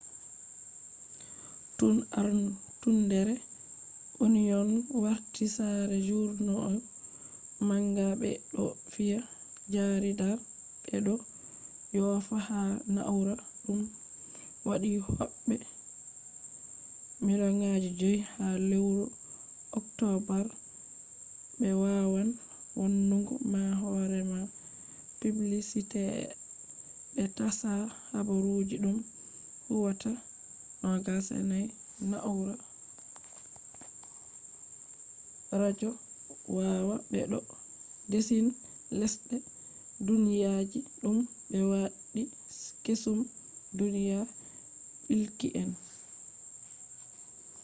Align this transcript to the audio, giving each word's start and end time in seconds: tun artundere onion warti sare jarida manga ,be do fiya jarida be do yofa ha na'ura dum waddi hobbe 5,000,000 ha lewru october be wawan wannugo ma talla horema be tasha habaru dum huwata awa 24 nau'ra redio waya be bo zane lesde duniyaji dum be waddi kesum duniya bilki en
tun 1.77 1.95
artundere 2.21 3.35
onion 4.23 4.69
warti 5.03 5.45
sare 5.55 5.97
jarida 6.07 6.57
manga 7.67 8.05
,be 8.21 8.31
do 8.53 8.63
fiya 8.91 9.19
jarida 9.73 10.27
be 10.85 10.95
do 11.05 11.13
yofa 11.95 12.37
ha 12.47 12.59
na'ura 12.95 13.35
dum 13.63 13.81
waddi 14.67 14.89
hobbe 15.07 15.55
5,000,000 17.25 18.11
ha 18.33 18.45
lewru 18.69 19.01
october 19.79 20.43
be 21.59 21.69
wawan 21.81 22.29
wannugo 22.79 23.33
ma 23.51 23.61
talla 23.79 23.95
horema 23.95 24.39
be 27.15 27.23
tasha 27.37 27.71
habaru 28.11 28.53
dum 28.83 28.97
huwata 29.67 30.11
awa 30.83 30.97
24 30.97 31.69
nau'ra 32.11 32.55
redio 35.61 35.91
waya 36.55 36.95
be 37.11 37.19
bo 37.31 37.39
zane 38.25 38.51
lesde 38.99 39.35
duniyaji 40.05 40.79
dum 41.01 41.17
be 41.49 41.59
waddi 41.71 42.21
kesum 42.85 43.19
duniya 43.77 44.19
bilki 45.07 45.47
en 45.61 45.71